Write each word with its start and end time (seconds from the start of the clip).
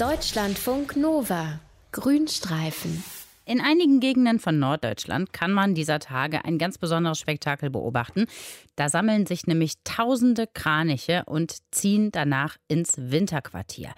Deutschlandfunk 0.00 0.96
Nova. 0.96 1.60
Grünstreifen. 1.92 3.04
In 3.44 3.60
einigen 3.60 4.00
Gegenden 4.00 4.38
von 4.38 4.58
Norddeutschland 4.58 5.34
kann 5.34 5.52
man 5.52 5.74
dieser 5.74 5.98
Tage 5.98 6.42
ein 6.46 6.56
ganz 6.56 6.78
besonderes 6.78 7.18
Spektakel 7.18 7.68
beobachten. 7.68 8.24
Da 8.76 8.88
sammeln 8.88 9.26
sich 9.26 9.46
nämlich 9.46 9.74
tausende 9.84 10.46
Kraniche 10.46 11.24
und 11.26 11.58
ziehen 11.70 12.10
danach 12.12 12.56
ins 12.66 12.94
Winterquartier. 12.96 13.90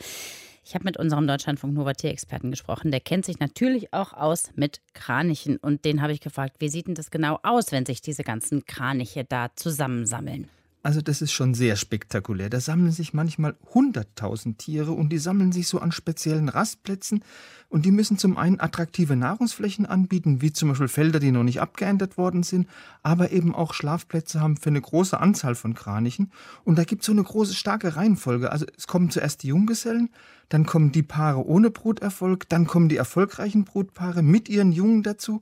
Ich 0.64 0.74
habe 0.74 0.86
mit 0.86 0.96
unserem 0.96 1.28
Deutschlandfunk 1.28 1.72
Nova 1.72 1.92
Tierexperten 1.92 2.50
gesprochen. 2.50 2.90
Der 2.90 2.98
kennt 2.98 3.24
sich 3.24 3.38
natürlich 3.38 3.94
auch 3.94 4.12
aus 4.12 4.50
mit 4.56 4.80
Kranichen. 4.94 5.56
Und 5.58 5.84
den 5.84 6.02
habe 6.02 6.12
ich 6.12 6.20
gefragt, 6.20 6.56
wie 6.58 6.68
sieht 6.68 6.88
denn 6.88 6.96
das 6.96 7.12
genau 7.12 7.38
aus, 7.44 7.70
wenn 7.70 7.86
sich 7.86 8.00
diese 8.00 8.24
ganzen 8.24 8.64
Kraniche 8.64 9.22
da 9.22 9.54
zusammensammeln? 9.54 10.48
Also 10.84 11.00
das 11.00 11.22
ist 11.22 11.32
schon 11.32 11.54
sehr 11.54 11.76
spektakulär. 11.76 12.50
Da 12.50 12.58
sammeln 12.58 12.90
sich 12.90 13.14
manchmal 13.14 13.54
hunderttausend 13.72 14.58
Tiere 14.58 14.90
und 14.92 15.10
die 15.10 15.18
sammeln 15.18 15.52
sich 15.52 15.68
so 15.68 15.78
an 15.78 15.92
speziellen 15.92 16.48
Rastplätzen 16.48 17.22
und 17.68 17.86
die 17.86 17.92
müssen 17.92 18.18
zum 18.18 18.36
einen 18.36 18.58
attraktive 18.58 19.14
Nahrungsflächen 19.14 19.86
anbieten, 19.86 20.42
wie 20.42 20.52
zum 20.52 20.70
Beispiel 20.70 20.88
Felder, 20.88 21.20
die 21.20 21.30
noch 21.30 21.44
nicht 21.44 21.60
abgeändert 21.60 22.18
worden 22.18 22.42
sind, 22.42 22.68
aber 23.02 23.30
eben 23.30 23.54
auch 23.54 23.74
Schlafplätze 23.74 24.40
haben 24.40 24.56
für 24.56 24.70
eine 24.70 24.80
große 24.80 25.18
Anzahl 25.18 25.54
von 25.54 25.74
Kranichen. 25.74 26.32
Und 26.64 26.78
da 26.78 26.84
gibt 26.84 27.02
es 27.02 27.06
so 27.06 27.12
eine 27.12 27.22
große, 27.22 27.54
starke 27.54 27.94
Reihenfolge. 27.94 28.50
Also 28.50 28.66
es 28.76 28.88
kommen 28.88 29.10
zuerst 29.10 29.44
die 29.44 29.48
Junggesellen, 29.48 30.10
dann 30.48 30.66
kommen 30.66 30.90
die 30.90 31.04
Paare 31.04 31.46
ohne 31.46 31.70
Bruterfolg, 31.70 32.48
dann 32.48 32.66
kommen 32.66 32.88
die 32.88 32.96
erfolgreichen 32.96 33.64
Brutpaare 33.64 34.22
mit 34.22 34.48
ihren 34.48 34.72
Jungen 34.72 35.04
dazu. 35.04 35.40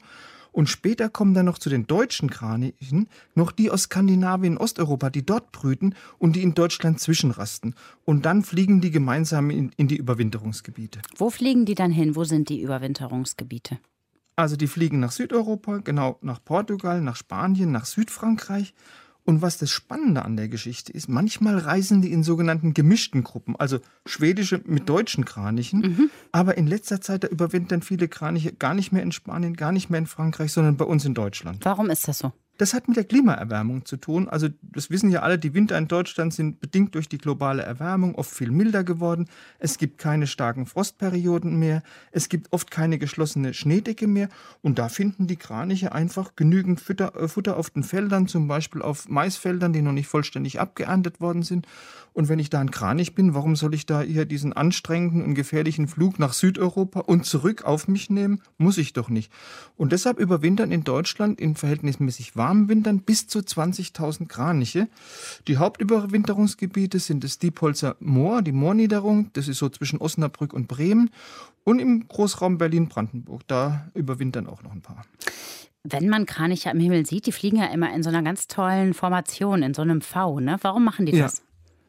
Und 0.53 0.69
später 0.69 1.09
kommen 1.09 1.35
dann 1.35 1.47
noch 1.47 1.59
zu 1.59 1.71
den 1.71 1.87
deutschen 1.87 2.31
Kranichen 2.31 3.09
noch 3.35 3.53
die 3.53 3.71
aus 3.71 3.83
Skandinavien, 3.83 4.57
Osteuropa, 4.57 5.11
die 5.11 5.25
dort 5.25 5.53
brüten 5.53 5.95
und 6.19 6.37
die 6.37 6.43
in 6.43 6.55
Deutschland 6.55 7.01
zwischenrasten. 7.01 7.75
Und 8.05 8.27
dann 8.27 8.43
fliegen 8.43 8.81
die 8.81 8.91
gemeinsam 8.91 9.51
in, 9.51 9.73
in 9.77 9.89
die 9.89 9.97
Überwinterungsgebiete. 9.97 11.01
Wo 11.17 11.31
fliegen 11.31 11.65
die 11.65 11.75
dann 11.75 11.91
hin? 11.91 12.17
Wo 12.17 12.25
sind 12.25 12.49
die 12.49 12.61
Überwinterungsgebiete? 12.63 13.79
Also 14.37 14.57
die 14.57 14.69
fliegen 14.69 15.01
nach 15.01 15.13
Südeuropa, 15.13 15.79
genau 15.79 16.19
nach 16.23 16.43
Portugal, 16.43 17.01
nach 17.03 17.17
Spanien, 17.17 17.73
nach 17.73 17.85
Südfrankreich 17.85 18.75
und 19.25 19.43
was 19.43 19.59
das 19.59 19.71
Spannende 19.71 20.25
an 20.25 20.37
der 20.37 20.49
Geschichte 20.49 20.93
ist, 20.93 21.09
manchmal 21.09 21.59
reisen 21.59 22.03
die 22.03 22.13
in 22.13 22.23
sogenannten 22.23 22.75
gemischten 22.75 23.23
Gruppen, 23.23 23.57
also 23.57 23.79
schwedische 24.07 24.61
mit 24.65 24.89
deutschen 24.89 25.25
Kranichen. 25.25 25.81
Mhm. 25.81 26.11
Aber 26.33 26.57
in 26.57 26.67
letzter 26.67 27.01
Zeit, 27.01 27.25
da 27.25 27.29
überwintern 27.29 27.83
viele 27.83 28.09
Kraniche 28.09 28.53
gar 28.53 28.75
nicht 28.75 28.93
mehr 28.93 29.03
in 29.03 29.13
Spanien, 29.13 29.55
gar 29.55 29.73
nicht 29.73 29.91
mehr 29.91 29.99
in 29.99 30.07
Frankreich, 30.07 30.53
sondern 30.53 30.77
bei 30.77 30.85
uns 30.85 31.05
in 31.05 31.15
Deutschland. 31.15 31.65
Warum 31.65 31.91
ist 31.91 32.09
das 32.09 32.19
so? 32.19 32.33
Das 32.61 32.75
hat 32.75 32.89
mit 32.89 32.99
der 32.99 33.05
Klimaerwärmung 33.05 33.87
zu 33.87 33.97
tun. 33.97 34.29
Also 34.29 34.49
das 34.61 34.91
wissen 34.91 35.11
ja 35.11 35.21
alle, 35.21 35.39
die 35.39 35.55
Winter 35.55 35.79
in 35.79 35.89
Deutschland 35.89 36.35
sind 36.35 36.61
bedingt 36.61 36.95
durch 36.95 37.09
die 37.09 37.17
globale 37.17 37.63
Erwärmung 37.63 38.15
oft 38.17 38.31
viel 38.31 38.51
milder 38.51 38.85
geworden. 38.85 39.31
Es 39.59 39.79
gibt 39.79 39.97
keine 39.97 40.27
starken 40.27 40.67
Frostperioden 40.67 41.59
mehr. 41.59 41.83
Es 42.13 42.29
gibt 42.29 42.53
oft 42.53 42.71
keine 42.71 42.99
geschlossene 42.99 43.55
Schneedecke 43.55 44.07
mehr. 44.07 44.29
Und 44.61 44.79
da 44.79 44.91
finden 44.91 45.27
die 45.27 45.37
Kraniche 45.37 45.93
einfach 45.93 46.37
genügend 46.37 46.83
Futter, 46.83 47.17
äh, 47.17 47.29
Futter 47.29 47.57
auf 47.57 47.71
den 47.71 47.83
Feldern, 47.83 48.29
zum 48.29 48.47
Beispiel 48.47 48.83
auf 48.83 49.09
Maisfeldern, 49.09 49.73
die 49.73 49.81
noch 49.81 49.93
nicht 49.93 50.09
vollständig 50.09 50.61
abgeerntet 50.61 51.19
worden 51.19 51.43
sind. 51.43 51.67
Und 52.13 52.29
wenn 52.29 52.41
ich 52.41 52.51
da 52.51 52.61
ein 52.61 52.73
Kranich 52.73 53.15
bin, 53.15 53.33
warum 53.33 53.57
soll 53.57 53.73
ich 53.73 53.87
da 53.87 54.03
hier 54.03 54.27
diesen 54.27 54.53
anstrengenden 54.53 55.23
und 55.23 55.35
gefährlichen 55.35 55.89
Flug 55.89 56.19
nach 56.19 56.35
Südeuropa 56.35 57.01
und 57.01 57.25
zurück 57.25 57.65
auf 57.65 57.89
mich 57.89 58.11
nehmen? 58.11 58.43
Muss 58.59 58.77
ich 58.77 58.93
doch 58.93 59.09
nicht. 59.09 59.33
Und 59.77 59.93
deshalb 59.93 60.19
überwintern 60.19 60.73
in 60.73 60.85
Deutschland 60.85 61.41
in 61.41 61.55
verhältnismäßig 61.55 62.37
warmen 62.37 62.50
Wintern 62.69 63.01
bis 63.01 63.27
zu 63.27 63.41
20.000 63.41 64.27
Kraniche. 64.27 64.89
Die 65.49 65.57
Hauptüberwinterungsgebiete 65.57 66.99
sind 66.99 67.25
das 67.25 67.39
Diepholzer 67.39 67.97
Moor, 68.01 68.43
die 68.43 68.53
Moorniederung, 68.53 69.31
das 69.33 69.49
ist 69.49 69.59
so 69.59 69.69
zwischen 69.69 69.99
Osnabrück 70.01 70.53
und 70.53 70.69
Bremen. 70.69 71.11
Und 71.65 71.79
im 71.79 72.09
Großraum 72.09 72.59
Berlin-Brandenburg, 72.59 73.47
da 73.47 73.91
überwintern 73.95 74.47
auch 74.47 74.63
noch 74.63 74.73
ein 74.73 74.83
paar. 74.83 75.05
Wenn 75.83 76.09
man 76.09 76.27
Kraniche 76.27 76.71
am 76.71 76.81
Himmel 76.81 77.07
sieht, 77.07 77.27
die 77.27 77.33
fliegen 77.33 77.57
ja 77.57 77.67
immer 77.67 77.95
in 77.95 78.03
so 78.03 78.11
einer 78.11 78.23
ganz 78.23 78.49
tollen 78.49 78.93
Formation, 78.93 79.63
in 79.63 79.73
so 79.73 79.83
einem 79.83 80.01
V. 80.03 80.41
Ne? 80.41 80.59
Warum 80.61 80.85
machen 80.85 81.07
die 81.07 81.13
das? 81.13 81.39
Ja. 81.39 81.45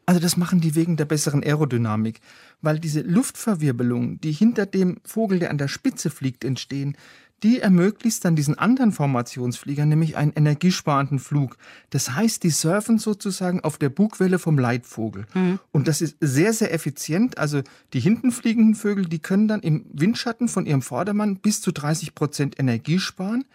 Also 0.06 0.20
das 0.20 0.36
machen 0.36 0.60
die 0.60 0.76
wegen 0.76 0.98
der 0.98 1.06
besseren 1.06 1.44
Aerodynamik, 1.44 2.20
weil 2.62 2.80
diese 2.80 3.02
Luftverwirbelungen, 3.02 4.20
die 4.20 4.32
hinter 4.32 4.66
dem 4.66 4.98
Vogel, 5.06 5.40
der 5.40 5.52
an 5.52 5.58
der 5.58 5.68
Spitze 5.68 6.10
fliegt, 6.10 6.44
entstehen, 6.44 6.98
die 7.44 7.60
ermöglicht 7.60 8.24
dann 8.24 8.36
diesen 8.36 8.58
anderen 8.58 8.92
Formationsfliegern 8.92 9.90
nämlich 9.90 10.16
einen 10.16 10.34
energiesparenden 10.34 11.20
Flug. 11.20 11.58
Das 11.90 12.14
heißt, 12.14 12.44
die 12.44 12.50
surfen 12.50 13.00
sozusagen 13.00 13.62
auf 13.62 13.78
der 13.78 13.90
Bugwelle 13.90 14.38
vom 14.38 14.60
Leitvogel. 14.60 15.26
Mhm. 15.34 15.60
Und 15.72 15.88
das 15.88 16.02
ist 16.02 16.18
sehr, 16.20 16.54
sehr 16.54 16.74
effizient. 16.74 17.38
Also 17.38 17.62
die 17.94 18.00
hinten 18.00 18.32
fliegenden 18.32 18.76
Vögel, 18.76 19.06
die 19.06 19.20
können 19.20 19.48
dann 19.48 19.62
im 19.62 19.86
Windschatten 19.92 20.48
von 20.48 20.66
ihrem 20.66 20.82
Vordermann 20.82 21.38
bis 21.38 21.62
zu 21.62 21.72
30 21.72 22.14
Prozent 22.14 22.60
Energie 22.60 23.00
sparen. 23.00 23.46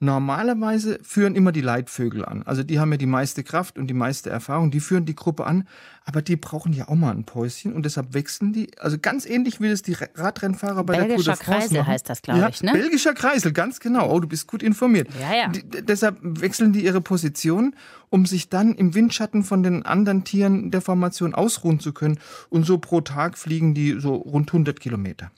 Normalerweise 0.00 0.98
führen 1.02 1.36
immer 1.36 1.52
die 1.52 1.60
Leitvögel 1.60 2.24
an. 2.24 2.42
Also 2.42 2.62
die 2.64 2.80
haben 2.80 2.90
ja 2.90 2.98
die 2.98 3.06
meiste 3.06 3.44
Kraft 3.44 3.78
und 3.78 3.86
die 3.86 3.94
meiste 3.94 4.28
Erfahrung. 4.28 4.70
Die 4.70 4.80
führen 4.80 5.06
die 5.06 5.14
Gruppe 5.14 5.46
an, 5.46 5.68
aber 6.04 6.20
die 6.20 6.36
brauchen 6.36 6.72
ja 6.72 6.88
auch 6.88 6.96
mal 6.96 7.12
ein 7.12 7.24
Päuschen 7.24 7.72
und 7.72 7.86
deshalb 7.86 8.12
wechseln 8.12 8.52
die. 8.52 8.76
Also 8.78 8.98
ganz 8.98 9.24
ähnlich 9.24 9.60
wie 9.60 9.70
das 9.70 9.82
die 9.82 9.96
Radrennfahrer 10.14 10.82
bei 10.84 10.98
Belgischer 10.98 11.06
der 11.16 11.24
Tour 11.24 11.34
de 11.34 11.44
France 11.44 11.60
Kreisel 11.60 11.78
machen. 11.78 11.86
heißt 11.86 12.10
das, 12.10 12.22
glaube 12.22 12.40
ja, 12.40 12.48
ich, 12.48 12.62
ne? 12.62 12.72
Belgischer 12.72 13.14
Kreisel, 13.14 13.52
ganz 13.52 13.78
genau. 13.78 14.10
Oh, 14.10 14.18
du 14.18 14.26
bist 14.26 14.48
gut 14.48 14.62
informiert. 14.64 15.08
Ja, 15.20 15.36
ja. 15.36 15.48
Die, 15.48 15.62
deshalb 15.62 16.18
wechseln 16.20 16.72
die 16.72 16.84
ihre 16.84 17.00
Position, 17.00 17.76
um 18.10 18.26
sich 18.26 18.48
dann 18.48 18.74
im 18.74 18.94
Windschatten 18.94 19.44
von 19.44 19.62
den 19.62 19.86
anderen 19.86 20.24
Tieren 20.24 20.72
der 20.72 20.80
Formation 20.80 21.34
ausruhen 21.34 21.78
zu 21.78 21.92
können. 21.92 22.18
Und 22.50 22.66
so 22.66 22.78
pro 22.78 23.00
Tag 23.00 23.38
fliegen 23.38 23.74
die 23.74 23.98
so 24.00 24.16
rund 24.16 24.48
100 24.48 24.80
Kilometer. 24.80 25.30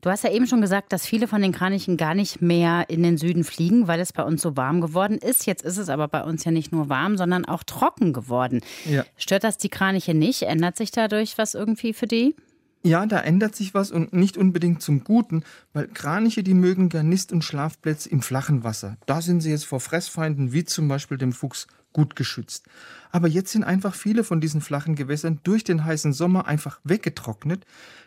Du 0.00 0.10
hast 0.10 0.22
ja 0.22 0.30
eben 0.30 0.46
schon 0.46 0.60
gesagt, 0.60 0.92
dass 0.92 1.04
viele 1.04 1.26
von 1.26 1.42
den 1.42 1.50
Kranichen 1.50 1.96
gar 1.96 2.14
nicht 2.14 2.40
mehr 2.40 2.88
in 2.88 3.02
den 3.02 3.18
Süden 3.18 3.42
fliegen, 3.42 3.88
weil 3.88 3.98
es 3.98 4.12
bei 4.12 4.22
uns 4.22 4.42
so 4.42 4.56
warm 4.56 4.80
geworden 4.80 5.18
ist. 5.18 5.44
Jetzt 5.44 5.64
ist 5.64 5.76
es 5.76 5.88
aber 5.88 6.06
bei 6.06 6.22
uns 6.22 6.44
ja 6.44 6.52
nicht 6.52 6.70
nur 6.70 6.88
warm, 6.88 7.16
sondern 7.16 7.44
auch 7.44 7.64
trocken 7.64 8.12
geworden. 8.12 8.60
Ja. 8.84 9.04
Stört 9.16 9.42
das 9.42 9.58
die 9.58 9.68
Kraniche 9.68 10.14
nicht? 10.14 10.42
Ändert 10.42 10.76
sich 10.76 10.92
dadurch 10.92 11.36
was 11.36 11.54
irgendwie 11.54 11.92
für 11.92 12.06
die? 12.06 12.36
Ja, 12.84 13.06
da 13.06 13.18
ändert 13.18 13.56
sich 13.56 13.74
was 13.74 13.90
und 13.90 14.12
nicht 14.12 14.36
unbedingt 14.36 14.82
zum 14.82 15.02
Guten, 15.02 15.42
weil 15.72 15.88
Kraniche, 15.88 16.44
die 16.44 16.54
mögen 16.54 16.90
gern 16.90 17.08
Nist- 17.08 17.32
und 17.32 17.42
Schlafplätze 17.42 18.08
im 18.08 18.22
flachen 18.22 18.62
Wasser. 18.62 18.96
Da 19.06 19.20
sind 19.20 19.40
sie 19.40 19.50
jetzt 19.50 19.66
vor 19.66 19.80
Fressfeinden 19.80 20.52
wie 20.52 20.64
zum 20.64 20.86
Beispiel 20.86 21.18
dem 21.18 21.32
Fuchs 21.32 21.66
gut 21.92 22.16
geschützt. 22.16 22.66
Aber 23.10 23.28
jetzt 23.28 23.52
sind 23.52 23.64
einfach 23.64 23.94
viele 23.94 24.24
von 24.24 24.40
diesen 24.40 24.60
flachen 24.60 24.94
Gewässern 24.94 25.40
durch 25.42 25.64
den 25.64 25.84
heißen 25.84 26.12
Sommer 26.12 26.46
einfach 26.46 26.80
weggetrocknet. 26.84 27.64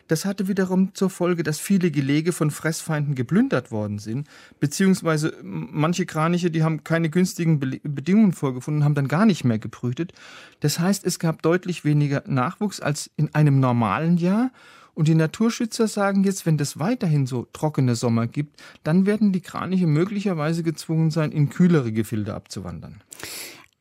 Das 0.08 0.24
hatte 0.24 0.48
wiederum 0.48 0.94
zur 0.94 1.10
Folge, 1.10 1.42
dass 1.42 1.58
viele 1.58 1.90
Gelege 1.90 2.32
von 2.32 2.50
Fressfeinden 2.50 3.14
geplündert 3.14 3.70
worden 3.70 3.98
sind, 3.98 4.28
beziehungsweise 4.60 5.36
manche 5.42 6.06
Kraniche, 6.06 6.50
die 6.50 6.62
haben 6.62 6.84
keine 6.84 7.08
günstigen 7.08 7.58
Be 7.58 7.80
Bedingungen 7.82 8.32
vorgefunden, 8.32 8.84
haben 8.84 8.94
dann 8.94 9.08
gar 9.08 9.26
nicht 9.26 9.44
mehr 9.44 9.58
gebrütet. 9.58 10.12
Das 10.60 10.78
heißt, 10.78 11.04
es 11.06 11.18
gab 11.18 11.42
deutlich 11.42 11.84
weniger 11.84 12.22
Nachwuchs 12.26 12.80
als 12.80 13.10
in 13.16 13.34
einem 13.34 13.60
normalen 13.60 14.16
Jahr. 14.18 14.50
Und 14.94 15.08
die 15.08 15.14
Naturschützer 15.14 15.88
sagen 15.88 16.22
jetzt, 16.24 16.44
wenn 16.44 16.58
es 16.58 16.78
weiterhin 16.78 17.26
so 17.26 17.46
trockene 17.52 17.94
Sommer 17.94 18.26
gibt, 18.26 18.62
dann 18.84 19.06
werden 19.06 19.32
die 19.32 19.40
Kraniche 19.40 19.86
möglicherweise 19.86 20.62
gezwungen 20.62 21.10
sein, 21.10 21.32
in 21.32 21.48
kühlere 21.48 21.92
Gefilde 21.92 22.34
abzuwandern. 22.34 23.00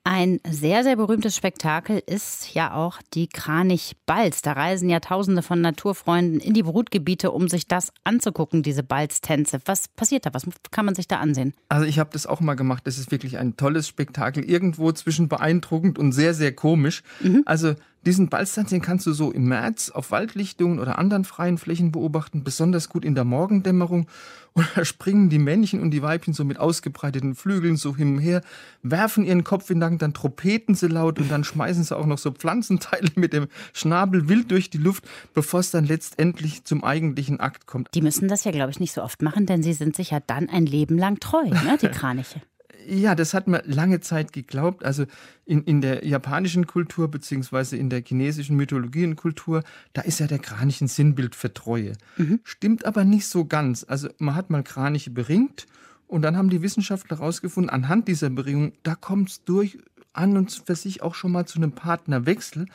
Ein 0.03 0.39
sehr, 0.49 0.83
sehr 0.83 0.95
berühmtes 0.95 1.35
Spektakel 1.35 2.01
ist 2.03 2.55
ja 2.55 2.73
auch 2.73 2.99
die 3.13 3.27
Kranich-Balz. 3.27 4.41
Da 4.41 4.53
reisen 4.53 4.89
ja 4.89 4.99
Tausende 4.99 5.43
von 5.43 5.61
Naturfreunden 5.61 6.39
in 6.39 6.55
die 6.55 6.63
Brutgebiete, 6.63 7.29
um 7.29 7.47
sich 7.47 7.67
das 7.67 7.93
anzugucken, 8.03 8.63
diese 8.63 8.81
Balztänze. 8.81 9.59
Was 9.65 9.89
passiert 9.89 10.25
da? 10.25 10.33
Was 10.33 10.47
kann 10.71 10.85
man 10.85 10.95
sich 10.95 11.07
da 11.07 11.17
ansehen? 11.19 11.53
Also 11.69 11.85
ich 11.85 11.99
habe 11.99 12.09
das 12.13 12.25
auch 12.25 12.39
mal 12.39 12.55
gemacht. 12.55 12.87
Das 12.87 12.97
ist 12.97 13.11
wirklich 13.11 13.37
ein 13.37 13.57
tolles 13.57 13.87
Spektakel. 13.87 14.43
Irgendwo 14.43 14.91
zwischen 14.91 15.29
beeindruckend 15.29 15.99
und 15.99 16.13
sehr, 16.13 16.33
sehr 16.33 16.55
komisch. 16.55 17.03
Mhm. 17.19 17.43
Also 17.45 17.75
diesen 18.03 18.29
Balztanz, 18.29 18.71
den 18.71 18.81
kannst 18.81 19.05
du 19.05 19.13
so 19.13 19.31
im 19.31 19.43
März 19.45 19.91
auf 19.91 20.09
Waldlichtungen 20.09 20.79
oder 20.79 20.97
anderen 20.97 21.25
freien 21.25 21.59
Flächen 21.59 21.91
beobachten, 21.91 22.43
besonders 22.43 22.89
gut 22.89 23.05
in 23.05 23.13
der 23.13 23.25
Morgendämmerung. 23.25 24.07
Und 24.53 24.67
da 24.75 24.85
springen 24.85 25.29
die 25.29 25.39
Männchen 25.39 25.81
und 25.81 25.91
die 25.91 26.01
Weibchen 26.01 26.33
so 26.33 26.43
mit 26.43 26.59
ausgebreiteten 26.59 27.35
Flügeln 27.35 27.77
so 27.77 27.95
hin 27.95 28.15
und 28.15 28.19
her, 28.19 28.41
werfen 28.83 29.23
ihren 29.23 29.43
Kopf 29.43 29.69
in 29.69 29.79
Dank, 29.79 29.99
dann 29.99 30.13
trompeten 30.13 30.75
sie 30.75 30.87
laut 30.87 31.19
und 31.19 31.31
dann 31.31 31.43
schmeißen 31.43 31.83
sie 31.83 31.97
auch 31.97 32.05
noch 32.05 32.17
so 32.17 32.31
Pflanzenteile 32.31 33.09
mit 33.15 33.33
dem 33.33 33.47
Schnabel 33.73 34.27
wild 34.27 34.51
durch 34.51 34.69
die 34.69 34.77
Luft, 34.77 35.07
bevor 35.33 35.61
es 35.61 35.71
dann 35.71 35.85
letztendlich 35.85 36.65
zum 36.65 36.83
eigentlichen 36.83 37.39
Akt 37.39 37.67
kommt. 37.67 37.89
Die 37.93 38.01
müssen 38.01 38.27
das 38.27 38.43
ja, 38.43 38.51
glaube 38.51 38.71
ich, 38.71 38.79
nicht 38.79 38.93
so 38.93 39.01
oft 39.01 39.21
machen, 39.21 39.45
denn 39.45 39.63
sie 39.63 39.73
sind 39.73 39.95
sich 39.95 40.11
ja 40.11 40.19
dann 40.19 40.49
ein 40.49 40.65
Leben 40.65 40.97
lang 40.97 41.19
treu, 41.19 41.43
ne, 41.43 41.77
die 41.81 41.87
Kraniche. 41.91 42.41
Ja, 42.87 43.15
das 43.15 43.33
hat 43.33 43.47
man 43.47 43.61
lange 43.65 43.99
Zeit 43.99 44.33
geglaubt. 44.33 44.83
Also 44.83 45.05
in, 45.45 45.63
in 45.63 45.81
der 45.81 46.05
japanischen 46.05 46.67
Kultur 46.67 47.09
beziehungsweise 47.09 47.77
in 47.77 47.89
der 47.89 48.03
chinesischen 48.03 48.55
Mythologie 48.55 49.05
und 49.05 49.15
Kultur, 49.15 49.63
da 49.93 50.01
ist 50.01 50.19
ja 50.19 50.27
der 50.27 50.39
Kranich 50.39 50.81
ein 50.81 50.87
Sinnbild 50.87 51.35
für 51.35 51.53
Treue. 51.53 51.93
Mhm. 52.17 52.39
Stimmt 52.43 52.85
aber 52.85 53.03
nicht 53.03 53.27
so 53.27 53.45
ganz. 53.45 53.85
Also 53.87 54.09
man 54.17 54.35
hat 54.35 54.49
mal 54.49 54.63
Kraniche 54.63 55.11
beringt 55.11 55.65
und 56.07 56.23
dann 56.23 56.37
haben 56.37 56.49
die 56.49 56.61
Wissenschaftler 56.61 57.19
herausgefunden, 57.19 57.69
anhand 57.69 58.07
dieser 58.07 58.29
Beringung, 58.29 58.73
da 58.83 58.95
kommt 58.95 59.29
es 59.29 59.43
durch 59.43 59.77
an 60.13 60.35
und 60.35 60.51
für 60.51 60.75
sich 60.75 61.01
auch 61.01 61.15
schon 61.15 61.31
mal 61.31 61.45
zu 61.45 61.57
einem 61.57 61.71
Partnerwechsel. 61.71 62.65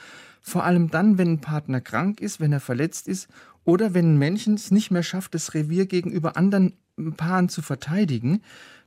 Vor 0.41 0.65
allem 0.65 0.91
dann, 0.91 1.19
wenn 1.19 1.33
ein 1.33 1.41
Partner 1.41 1.81
krank 1.81 2.21
ist, 2.21 2.41
wenn 2.41 2.53
er 2.53 2.61
verletzt 2.61 3.09
ist 3.09 3.29
oder 3.65 3.95
wenn 3.95 4.15
ein 4.15 4.19
Männchen 4.19 4.55
es 4.55 4.71
nicht 4.71 4.91
mehr 4.91 5.03
schafft, 5.03 5.35
das 5.35 5.55
Revier 5.55 5.87
gegenüber 5.87 6.37
anderen 6.37 6.75
Paaren 7.17 7.49
zu 7.49 7.63
verteidigen 7.63 8.43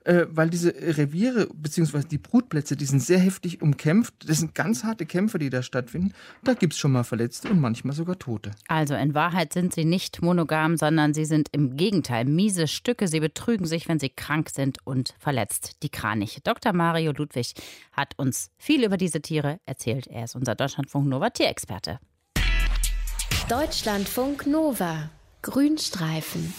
äh, 0.06 0.26
weil 0.30 0.50
diese 0.50 0.74
Reviere 0.74 1.48
bzw. 1.54 2.04
die 2.04 2.18
Brutplätze, 2.18 2.76
die 2.76 2.86
sind 2.86 3.02
sehr 3.02 3.20
heftig 3.20 3.62
umkämpft. 3.62 4.14
Das 4.28 4.40
sind 4.40 4.56
ganz 4.56 4.84
harte 4.84 5.06
Kämpfe, 5.06 5.40
die 5.40 5.50
da 5.50 5.62
stattfinden. 5.62 6.14
Da 6.44 6.54
gibt 6.54 6.74
es 6.74 6.80
schon 6.80 6.92
mal 6.92 7.04
Verletzte 7.04 7.50
und 7.50 7.60
manchmal 7.60 7.96
sogar 7.96 8.18
Tote. 8.18 8.52
Also 8.68 8.96
in 8.96 9.14
Wahrheit 9.14 9.54
sind 9.54 9.74
sie 9.74 9.86
nicht 9.86 10.22
monogam, 10.22 10.78
sondern 10.78 11.14
sie 11.14 11.26
sind 11.26 11.50
im 11.52 11.76
Gegenteil 11.76 12.26
miese 12.26 12.68
Stücke. 12.68 13.08
Sie 13.08 13.20
betrügen 13.20 13.66
sich, 13.66 13.88
wenn 13.88 14.00
sie 14.00 14.10
krank 14.10 14.50
sind 14.50 14.80
und 14.86 15.14
verletzt. 15.20 15.78
Die 15.84 15.90
Kraniche. 15.90 16.42
Dr. 16.42 16.74
Mario 16.74 17.12
Ludwig 17.12 17.54
hat 17.92 18.14
uns 18.18 18.50
viel 18.58 18.84
über 18.84 18.98
diese 18.98 19.22
Tiere 19.22 19.60
erzählt. 19.66 20.08
Er 20.08 20.24
ist 20.26 20.36
unser 20.36 20.56
Deutschlandfunk 20.56 21.08
Nova 21.08 21.30
Tierexperte. 21.30 22.00
Deutschlandfunk 23.48 24.46
Nova 24.48 25.10
Grünstreifen. 25.42 26.54